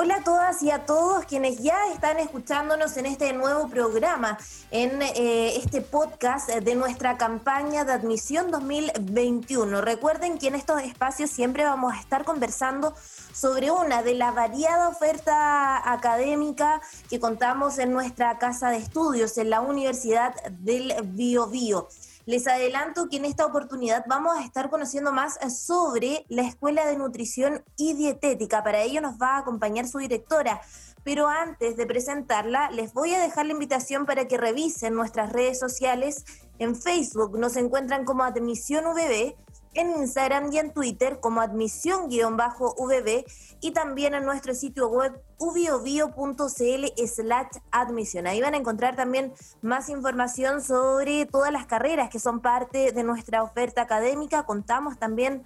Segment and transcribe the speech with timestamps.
[0.00, 4.38] Hola a todas y a todos quienes ya están escuchándonos en este nuevo programa,
[4.70, 9.80] en eh, este podcast de nuestra campaña de admisión 2021.
[9.80, 12.94] Recuerden que en estos espacios siempre vamos a estar conversando
[13.32, 16.80] sobre una de la variada oferta académica
[17.10, 21.88] que contamos en nuestra casa de estudios, en la Universidad del Biobío.
[22.28, 26.94] Les adelanto que en esta oportunidad vamos a estar conociendo más sobre la Escuela de
[26.94, 28.62] Nutrición y Dietética.
[28.62, 30.60] Para ello nos va a acompañar su directora.
[31.02, 35.58] Pero antes de presentarla, les voy a dejar la invitación para que revisen nuestras redes
[35.58, 36.26] sociales.
[36.58, 39.34] En Facebook nos encuentran como Admisión VB
[39.74, 43.24] en Instagram y en Twitter como admisión-vb
[43.60, 48.26] y también en nuestro sitio web ubiobio.cl slash admisión.
[48.26, 49.32] Ahí van a encontrar también
[49.62, 54.44] más información sobre todas las carreras que son parte de nuestra oferta académica.
[54.44, 55.42] Contamos también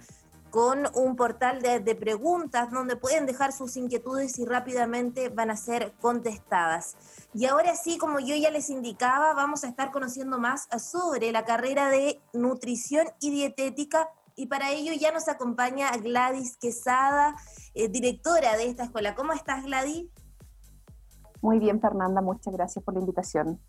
[0.53, 5.93] con un portal de, preguntas donde pueden dejar sus inquietudes y rápidamente van a ser
[5.99, 6.95] contestadas.
[7.33, 11.43] Y ahora sí, como yo ya les indicaba, vamos a estar conociendo más sobre la
[11.43, 17.35] carrera de nutrición y dietética y para ello ya nos acompaña Gladys Quesada,
[17.73, 19.15] eh, directora de esta escuela.
[19.15, 20.05] ¿Cómo estás, Gladys?
[21.41, 23.59] Muy bien, Fernanda, muchas gracias por la invitación.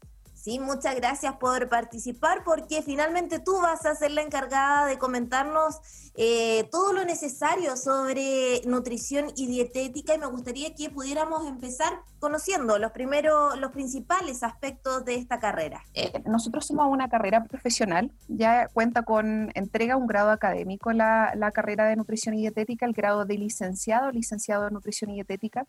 [0.44, 5.80] Sí, muchas gracias por participar porque finalmente tú vas a ser la encargada de comentarnos
[6.16, 12.78] eh, todo lo necesario sobre nutrición y dietética y me gustaría que pudiéramos empezar conociendo
[12.78, 15.82] los primeros, los principales aspectos de esta carrera.
[15.94, 21.52] Eh, nosotros somos una carrera profesional, ya cuenta con, entrega un grado académico la, la
[21.52, 25.66] carrera de nutrición y dietética, el grado de licenciado, licenciado de nutrición y dietética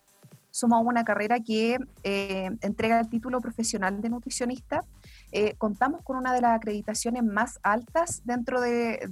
[0.55, 4.85] somos una carrera que eh, entrega el título profesional de nutricionista.
[5.33, 9.05] Eh, contamos con una de las acreditaciones más altas dentro de,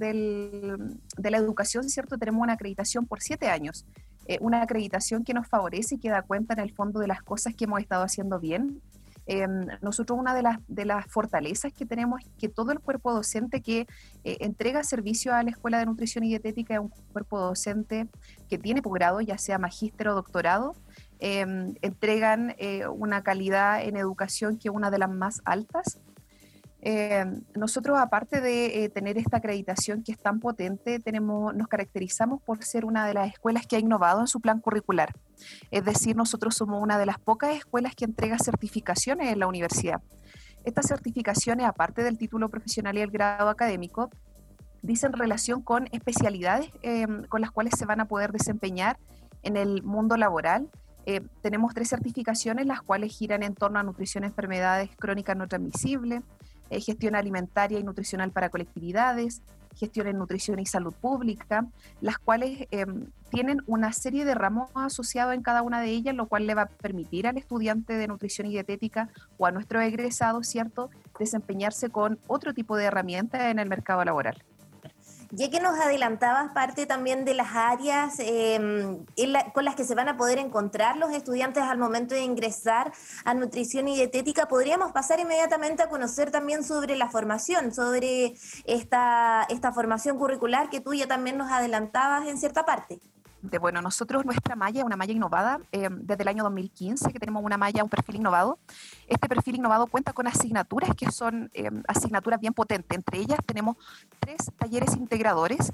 [1.18, 2.16] la educación, ¿cierto?
[2.16, 3.84] Tenemos una acreditación por siete años,
[4.26, 7.22] eh, una acreditación que nos favorece y que da cuenta en el fondo de las
[7.22, 8.80] cosas que hemos estado haciendo bien.
[9.82, 13.60] nosotros una de las, de las fortalezas que tenemos es que todo el cuerpo docente
[13.60, 13.86] que
[14.22, 18.06] entrega servicio a la Escuela de Nutrición y Dietética es un cuerpo docente
[18.48, 20.74] que tiene posgrado, ya sea magíster o doctorado,
[21.20, 26.00] Em, entregan eh, una calidad en educación que es una de las más altas.
[26.86, 32.42] Em, nosotros, aparte de eh, tener esta acreditación que es tan potente, tenemos, nos caracterizamos
[32.42, 35.14] por ser una de las escuelas que ha innovado en su plan curricular.
[35.70, 40.02] Es decir, nosotros somos una de las pocas escuelas que entrega certificaciones en la universidad.
[40.64, 44.10] Estas certificaciones, aparte del título profesional y el grado académico,
[44.82, 48.98] dicen relación con especialidades em, con las cuales se van a poder desempeñar
[49.42, 50.68] en el mundo laboral
[51.06, 56.22] eh, tenemos tres certificaciones, las cuales giran en torno a nutrición, enfermedades crónicas no transmisibles,
[56.70, 59.42] eh, gestión alimentaria y nutricional para colectividades,
[59.76, 61.66] gestión en nutrición y salud pública,
[62.00, 66.26] las cuales em, tienen una serie de ramos asociados en cada una de ellas, lo
[66.26, 70.42] cual le va a permitir al estudiante de nutrición y dietética o a nuestro egresado,
[70.42, 74.42] ¿cierto?, desempeñarse con otro tipo de herramientas en el mercado laboral.
[75.36, 79.04] Ya que nos adelantabas parte también de las áreas em,
[79.52, 82.92] con las que se van a poder encontrar los estudiantes al momento de ingresar
[83.24, 88.34] a nutrición y dietética, podríamos pasar inmediatamente a conocer también sobre la formación, sobre
[88.64, 93.00] esta, esta formación curricular que tú ya también nos adelantabas en cierta parte
[93.60, 97.56] bueno, nosotros nuestra malla una malla innovada eh, desde el año 2015 que tenemos una
[97.56, 98.58] malla, un perfil innovado.
[99.06, 102.96] Este perfil innovado cuenta con asignaturas que son eh, asignaturas bien potentes.
[102.96, 103.76] Entre ellas tenemos
[104.18, 105.72] tres talleres integradores.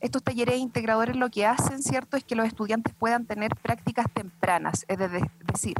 [0.00, 4.84] Estos talleres integradores lo que hacen, ¿cierto?, es que los estudiantes puedan tener prácticas tempranas,
[4.88, 5.76] es decir,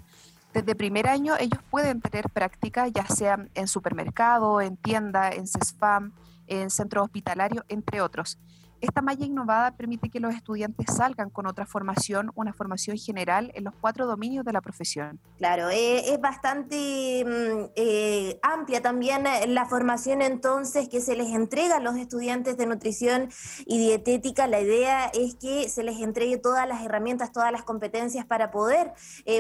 [0.55, 6.13] desde primer año ellos pueden tener prácticas ya sea en supermercado, en tienda, en CESFAM,
[6.47, 8.39] en centro hospitalario, entre otros.
[8.83, 13.63] Esta malla innovada permite que los estudiantes salgan con otra formación, una formación general en
[13.63, 15.21] los cuatro dominios de la profesión.
[15.39, 21.29] Claro, eh, es bastante mm, eh, amplia también eh, la formación entonces que se les
[21.29, 23.29] entrega a los estudiantes de nutrición
[23.67, 24.49] y dietética.
[24.49, 28.95] La idea es que se les entregue todas las herramientas, todas las competencias para poder,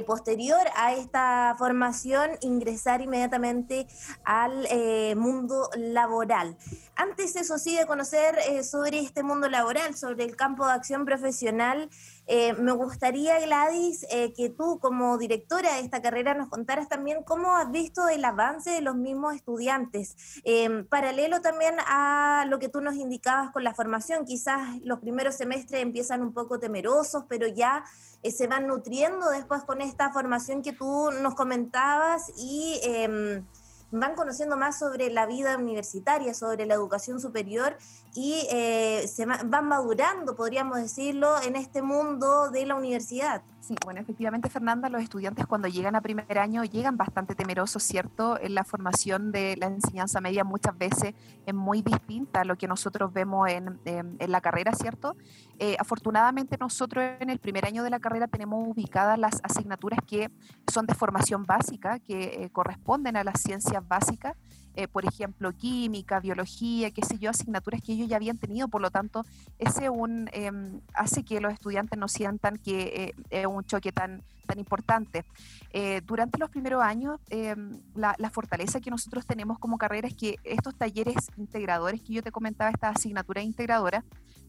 [0.06, 3.88] posterior a esta formación, ingresar inmediatamente
[4.25, 4.69] al
[5.17, 6.56] mundo laboral.
[6.94, 11.88] Antes, eso sí, de conocer sobre este mundo laboral, sobre el campo de acción profesional.
[12.26, 17.23] Eh, me gustaría, Gladys, eh, que tú como directora de esta carrera nos contaras también
[17.25, 22.69] cómo has visto el avance de los mismos estudiantes, eh, paralelo también a lo que
[22.69, 24.25] tú nos indicabas con la formación.
[24.25, 27.84] Quizás los primeros semestres empiezan un poco temerosos, pero ya
[28.23, 33.44] se van nutriendo después con esta formación que tú nos comentabas y em,
[33.93, 37.77] van conociendo más sobre la vida universitaria, sobre la educación superior
[38.15, 43.43] y eh, se van madurando, podríamos decirlo, en este mundo de la universidad.
[43.62, 48.37] Sí, bueno, efectivamente, Fernanda, los estudiantes cuando llegan a primer año llegan bastante temerosos, ¿cierto?
[48.41, 51.14] En la formación de la enseñanza media muchas veces
[51.47, 53.79] es muy distinta a lo que nosotros vemos en,
[54.19, 55.14] la carrera, ¿cierto?
[55.61, 60.29] Eh, afortunadamente nosotros en el primer año de la carrera tenemos ubicadas las asignaturas que
[60.67, 64.37] son de formación básica, que eh, corresponden a las ciencias básicas
[64.74, 68.69] eh, por ejemplo, química, biología, qué sé yo, asignaturas que ellos ya habían tenido.
[68.69, 69.24] Por lo tanto,
[69.58, 74.22] ese un, em, hace que los estudiantes no sientan que eh, es un choque tan,
[74.46, 75.24] tan importante.
[75.72, 80.14] Eh, durante los primeros años, em, la, la, fortaleza que nosotros tenemos como carrera es
[80.14, 84.04] que estos talleres integradores que yo te comentaba, estas asignaturas integradoras,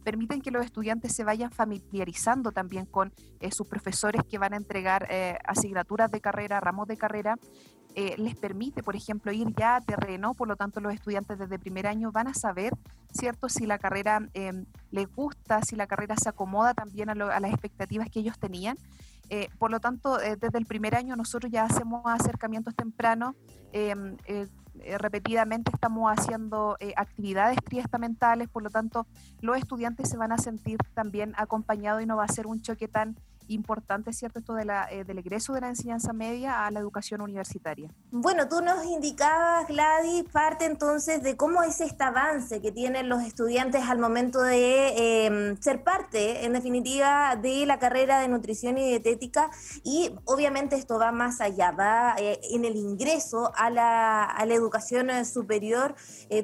[0.05, 3.13] permiten que los estudiantes se vayan familiarizando también con
[3.51, 5.07] sus profesores que van a entregar
[5.45, 7.37] asignaturas de carrera, ramos de carrera,
[7.95, 11.60] eh, les permite, por ejemplo, ir ya a terreno, por lo tanto los estudiantes desde
[11.60, 12.74] primer año van a saber,
[13.12, 17.51] ¿cierto?, si la carrera em, les gusta, si la carrera se acomoda también a, las
[17.51, 18.78] expectativas que ellos tenían.
[19.30, 23.36] Eh, por lo tanto, eh, desde el primer año nosotros ya hacemos acercamientos tempranos,
[23.72, 24.18] em,
[24.98, 29.06] repetidamente estamos haciendo actividades triestamentales, por lo tanto
[29.40, 32.88] los estudiantes se van a sentir también acompañados y no va a ser un choque
[32.88, 33.16] tan
[33.48, 34.40] importante, ¿cierto?
[34.40, 37.90] Esto eh, del egreso de la enseñanza media a la educación universitaria.
[38.12, 43.24] Bueno, tú nos indicabas, Gladys, parte entonces de cómo es este avance que tienen los
[43.24, 48.88] estudiantes al momento de em, ser parte, en definitiva, de la carrera de nutrición y
[48.88, 49.50] dietética.
[49.84, 54.54] Y obviamente esto va más allá, va eh, en el ingreso a la, a la
[54.54, 55.95] educación eh, superior.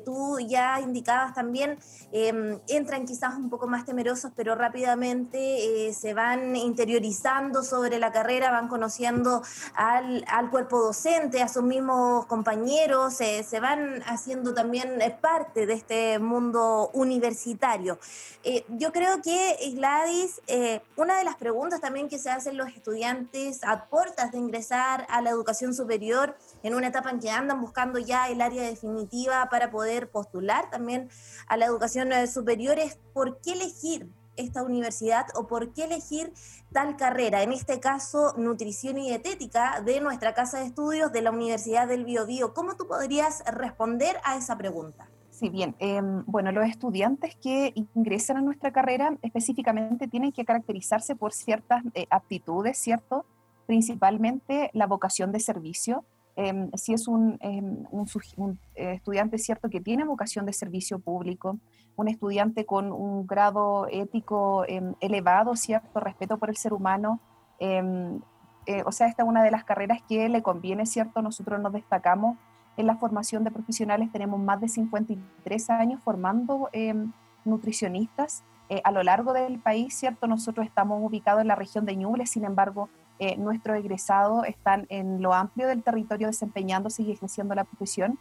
[0.06, 1.78] tú ya indicabas también,
[2.12, 6.56] em, entran quizás un poco más temerosos, pero rápidamente se van
[6.90, 9.44] interiorizando sobre la carrera, van conociendo
[9.76, 16.18] al, cuerpo docente, a sus mismos compañeros, se van haciendo también eh, parte de este
[16.18, 18.00] mundo universitario.
[18.44, 22.70] Eh, yo creo que, Gladys, eh, una de las preguntas también que se hacen los
[22.70, 27.62] estudiantes a puertas de ingresar a la educación superior, en una etapa en que andan
[27.62, 31.10] buscando ya el área definitiva para poder postular también
[31.48, 34.10] a la educación superior, es por qué elegir
[34.40, 36.34] esta universidad o por qué elegir
[36.72, 41.32] tal carrera, en este caso nutrición y dietética de nuestra casa de estudios de la
[41.32, 42.54] Universidad del Biobío.
[42.54, 45.10] ¿Cómo tú podrías responder a esa pregunta?
[45.40, 45.74] Sí, bien.
[45.80, 51.82] Em, bueno, los estudiantes que ingresan a nuestra carrera específicamente tienen que caracterizarse por ciertas
[51.94, 53.26] eh, aptitudes, ¿cierto?
[53.66, 56.04] Principalmente la vocación de servicio.
[56.36, 61.58] Em, si es un, em, un, eh, estudiante, ¿cierto?, que tiene vocación de servicio público,
[62.00, 66.00] un estudiante con un grado ético em, elevado, ¿cierto?
[66.00, 67.20] Respeto por el ser humano.
[67.60, 68.22] Em,
[68.66, 71.22] eh, o sea, esta es una de las carreras que le conviene, ¿cierto?
[71.22, 72.38] Nosotros nos destacamos
[72.78, 77.12] en la formación de profesionales, tenemos más de 53 años formando em,
[77.44, 80.26] nutricionistas eh, a lo largo del país, ¿cierto?
[80.28, 82.88] Nosotros estamos ubicados en la región de Ñuble, sin embargo,
[83.18, 88.18] eh, nuestros egresados están en lo amplio del territorio desempeñándose y ejerciendo la profesión.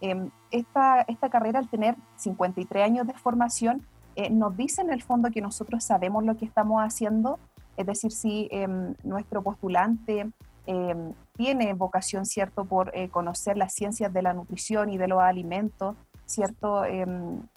[0.00, 3.86] Em, esta, esta carrera, al tener 53 años de formación,
[4.16, 7.38] eh, nos dice en el fondo que nosotros sabemos lo que estamos haciendo,
[7.76, 10.30] es decir, si em, nuestro postulante
[10.66, 15.20] em, tiene vocación, ¿cierto?, por eh, conocer las ciencias de la nutrición y de los
[15.20, 16.84] alimentos, ¿cierto?,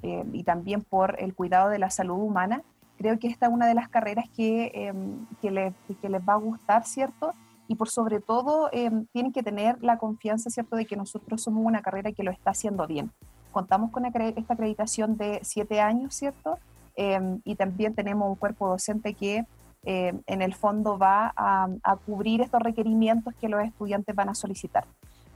[0.01, 2.63] y también por el cuidado de la salud humana,
[2.97, 4.91] creo que esta es una de las carreras que,
[5.41, 7.35] que, que les va a gustar, ¿cierto?,
[7.67, 11.65] y por sobre todo em, tienen que tener la confianza, ¿cierto?, de que nosotros somos
[11.65, 13.11] una carrera que lo está haciendo bien.
[13.51, 16.57] Contamos con esta acreditación de siete años, ¿cierto?
[16.95, 19.45] Em, y también tenemos un cuerpo docente que
[19.85, 21.67] em, en el fondo va a,
[22.05, 24.85] cubrir estos requerimientos que los estudiantes van a solicitar.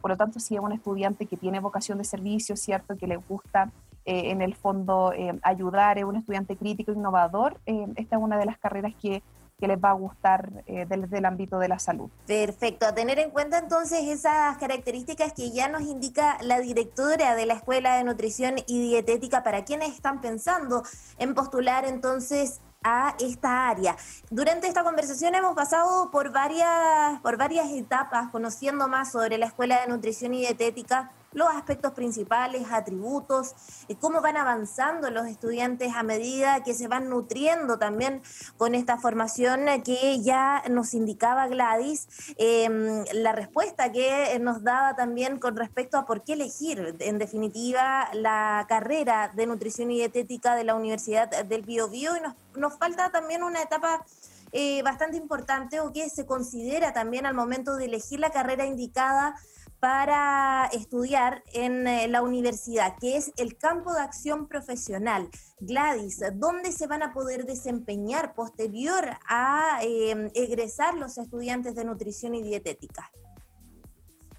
[0.02, 3.18] Por lo tanto, si es un estudiante que tiene vocación de servicio, ¿cierto?, que le
[3.18, 3.72] gusta
[4.06, 8.58] eh, en el fondo ayudar, es un estudiante crítico, innovador, esta es una de las
[8.58, 9.22] carreras que
[9.58, 12.10] que les va a gustar eh, desde el ámbito de la salud.
[12.28, 17.48] Perfecto, a tener en cuenta entonces esas características que ya nos indica la directora de
[17.48, 20.84] la Escuela de Nutrición y Dietética para quienes están pensando
[21.18, 23.96] en postular entonces a esta área.
[24.30, 29.82] Durante esta conversación hemos pasado por varias, por varias etapas conociendo más sobre la Escuela
[29.82, 33.56] de Nutrición y Dietética los aspectos principales, atributos,
[34.00, 38.22] cómo van avanzando los estudiantes a medida que se van nutriendo también
[38.58, 42.08] con esta formación que ya nos indicaba Gladys,
[42.38, 48.10] em, la respuesta que nos daba también con respecto a por qué elegir, en definitiva,
[48.14, 53.12] la carrera de nutrición y dietética de la Universidad del Bio, Bio y nos, falta
[53.12, 54.06] también una etapa
[54.52, 59.36] eh, bastante importante o que se considera también al momento de elegir la carrera indicada
[59.80, 65.30] para estudiar en eh, la universidad, que es el campo de acción profesional.
[65.60, 72.34] Gladys, ¿dónde se van a poder desempeñar posterior a em, egresar los estudiantes de nutrición
[72.34, 73.12] y dietética?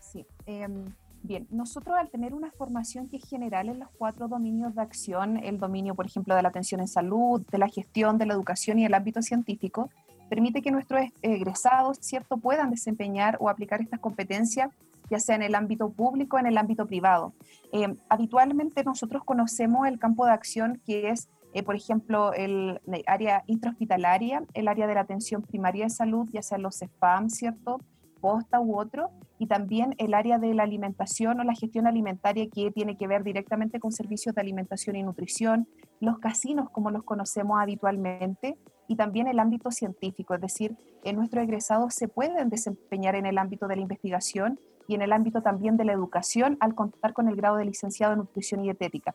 [0.00, 0.86] Sí, em,
[1.22, 5.36] bien, nosotros al tener una formación que es general en los cuatro dominios de acción,
[5.36, 8.80] el dominio, por ejemplo, de la atención en salud, de la gestión, de la educación
[8.80, 9.88] y el ámbito científico,
[10.28, 14.70] permite que nuestros egresados, ¿cierto?, puedan desempeñar o aplicar estas competencias
[15.10, 17.34] ya sea en el ámbito público o en el ámbito privado.
[17.72, 23.44] Eh, habitualmente nosotros conocemos el campo de acción que es, eh, por ejemplo, el, área
[23.46, 27.80] intrahospitalaria, el área de la atención primaria de salud, ya sea los SPAM, ¿cierto?
[28.20, 32.70] posta u otro, y también el área de la alimentación o la gestión alimentaria que
[32.72, 35.68] tiene que ver directamente con servicios de alimentación y nutrición,
[36.00, 41.44] los casinos como los conocemos habitualmente, y también el ámbito científico, es decir, en nuestros
[41.44, 45.76] egresados se pueden desempeñar en el ámbito de la investigación y en el ámbito también
[45.76, 49.14] de la educación al contar con el grado de licenciado en nutrición y dietética.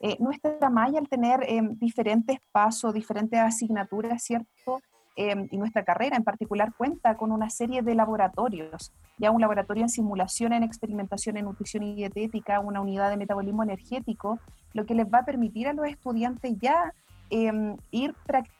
[0.00, 4.80] Eh, nuestra malla al tener em, diferentes pasos, diferentes asignaturas, ¿cierto?
[5.16, 9.82] Em, y nuestra carrera en particular cuenta con una serie de laboratorios, ya un laboratorio
[9.82, 14.38] en simulación en experimentación en nutrición y dietética, una unidad de metabolismo energético,
[14.72, 16.94] lo que les va a permitir a los estudiantes ya
[17.30, 18.57] em, ir practicando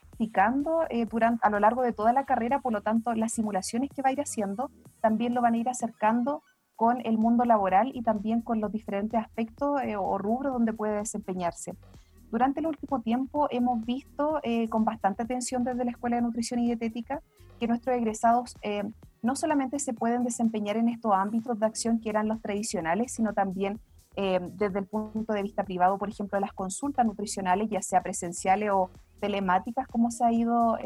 [0.91, 4.03] eh, durante, a lo largo de toda la carrera, por lo tanto las simulaciones que
[4.03, 4.71] va a ir haciendo
[5.01, 6.43] también lo van a ir acercando
[6.75, 10.99] con el mundo laboral y también con los diferentes aspectos eh, o rubros donde puede
[10.99, 11.75] desempeñarse.
[12.31, 16.61] Durante el último tiempo hemos visto eh, con bastante atención desde la Escuela de Nutrición
[16.61, 17.23] y Dietética
[17.59, 18.55] que nuestros egresados
[19.21, 23.33] no solamente se pueden desempeñar en estos ámbitos de acción que eran los tradicionales, sino
[23.33, 23.81] también
[24.15, 28.91] desde el punto de vista privado, por ejemplo, las consultas nutricionales, ya sea presenciales o
[29.21, 30.77] telemáticas, como se ha ido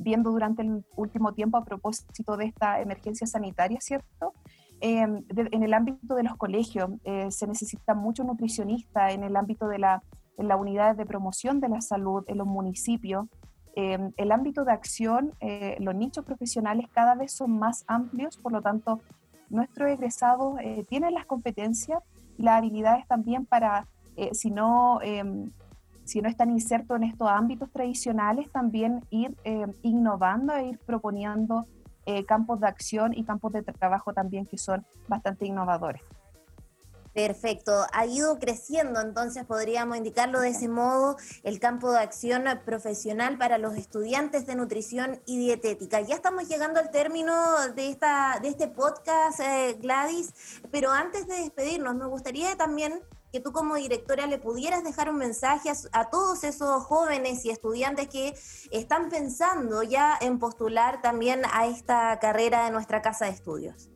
[0.00, 4.32] viendo durante el último tiempo a propósito de esta emergencia sanitaria, ¿cierto?
[4.80, 9.68] Em, en el ámbito de los colegios eh, se necesita mucho nutricionista, en el ámbito
[9.68, 10.02] de la,
[10.38, 13.26] la unidades de promoción de la salud, en los municipios.
[13.76, 18.52] Em, el ámbito de acción, eh, los nichos profesionales cada vez son más amplios, por
[18.52, 19.02] lo tanto,
[19.50, 22.02] nuestros egresados eh, tienen las competencias
[22.38, 23.86] las habilidades también para,
[24.32, 25.50] si no em,
[26.10, 29.36] si no están insertos en estos ámbitos tradicionales, también ir
[29.82, 31.66] innovando e ir proponiendo
[32.06, 36.02] eh, campos de acción y campos de trabajo también que son bastante innovadores.
[37.12, 43.36] Perfecto, ha ido creciendo, entonces podríamos indicarlo de ese modo, el campo de acción profesional
[43.36, 46.00] para los estudiantes de nutrición y dietética.
[46.00, 47.34] Ya estamos llegando al término
[47.74, 50.32] de, esta, de este podcast, eh, Gladys,
[50.70, 53.00] pero antes de despedirnos, me gustaría también
[53.32, 58.08] que tú como directora le pudieras dejar un mensaje a, todos esos jóvenes y estudiantes
[58.08, 58.34] que
[58.70, 63.90] están pensando ya en postular también a esta carrera de nuestra casa de estudios.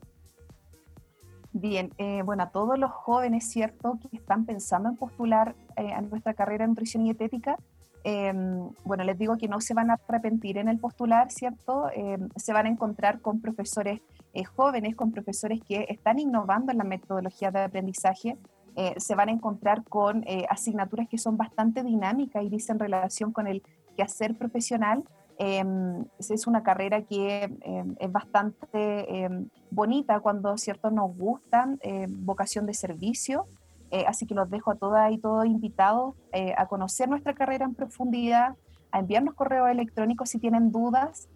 [1.52, 6.00] Bien, eh, bueno, a todos los jóvenes, ¿cierto?, que están pensando en postular eh, a
[6.00, 7.56] nuestra carrera de nutrición y dietética,
[8.02, 11.88] em, bueno, les digo que no se van a arrepentir en el postular, ¿cierto?
[11.94, 14.00] Em, se van a encontrar con profesores
[14.32, 18.36] eh, jóvenes, con profesores que están innovando en la metodología de aprendizaje,
[18.76, 23.32] eh, se van a encontrar con eh, asignaturas que son bastante dinámicas y dicen relación
[23.32, 23.62] con el
[23.96, 25.04] quehacer profesional.
[25.38, 31.78] Em, es una carrera que em, es bastante em, bonita cuando cierto nos gustan,
[32.08, 33.46] vocación de servicio.
[33.90, 36.14] Eh, así que los dejo a todas y todos invitados
[36.56, 38.56] a conocer nuestra carrera en profundidad,
[38.90, 41.28] a enviarnos correos electrónicos si tienen dudas.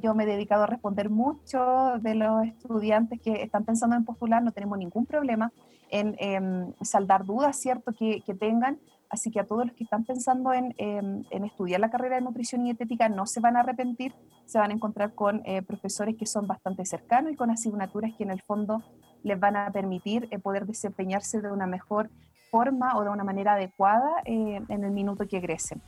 [0.00, 4.42] Yo me he dedicado a responder mucho de los estudiantes que están pensando en postular,
[4.42, 5.52] no tenemos ningún problema
[5.90, 8.78] en em, saldar dudas, ¿cierto?, que, tengan.
[9.08, 12.22] Así que a todos los que están pensando en, em, en, estudiar la carrera de
[12.22, 14.14] nutrición y dietética no se van a arrepentir,
[14.46, 18.22] se van a encontrar con eh, profesores que son bastante cercanos y con asignaturas que
[18.22, 18.82] en el fondo
[19.24, 22.08] les van a permitir eh, poder desempeñarse de una mejor
[22.50, 25.82] forma o de una manera adecuada eh, en el minuto que egresen.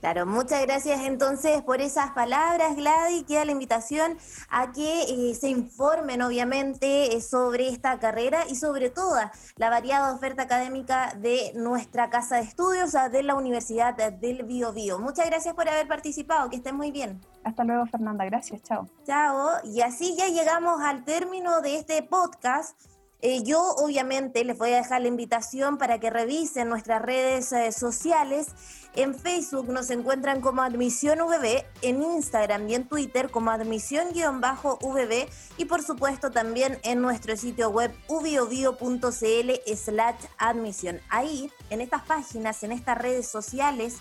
[0.00, 3.24] Claro, muchas gracias entonces por esas palabras, Gladys.
[3.24, 4.18] Queda la invitación
[4.50, 10.14] a que eh, se informen, obviamente, eh, sobre esta carrera y sobre toda la variada
[10.14, 14.98] oferta académica de nuestra casa de estudios, de la Universidad del Bio, Bio.
[14.98, 17.20] Muchas gracias por haber participado, que estén muy bien.
[17.44, 18.24] Hasta luego, Fernanda.
[18.24, 18.88] Gracias, chao.
[19.06, 19.60] Chao.
[19.64, 22.95] Y así ya llegamos al término de este podcast.
[23.22, 28.48] Eh, yo obviamente les voy a dejar la invitación para que revisen nuestras redes sociales
[28.96, 35.64] en Facebook nos encuentran como Admisión VB, en Instagram y en Twitter como admisión-VB y
[35.66, 40.98] por supuesto también en nuestro sitio web ubiobio.cl slash admisión.
[41.10, 43.96] Ahí, en estas páginas, en estas redes sociales,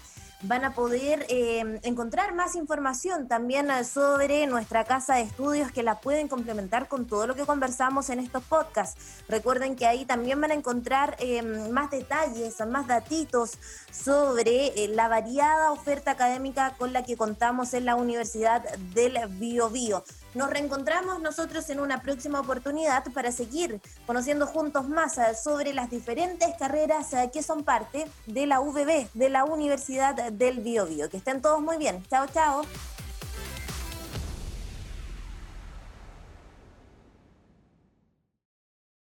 [0.47, 5.83] van a poder eh, encontrar más información también eh, sobre nuestra casa de estudios que
[5.83, 9.23] la pueden complementar con todo lo que conversamos en estos podcasts.
[9.27, 13.57] Recuerden que ahí también van a encontrar eh, más detalles, más datitos
[13.91, 18.61] sobre la variada oferta académica con la que contamos en la Universidad
[18.93, 20.03] del Bio, Bio.
[20.35, 26.49] Nos reencontramos nosotros en una próxima oportunidad para seguir conociendo juntos más sobre las diferentes
[26.59, 31.09] carreras que son parte de la UBB, de la Universidad del Biobío.
[31.09, 32.03] Que estén todos muy bien.
[32.09, 32.63] Chao, chao.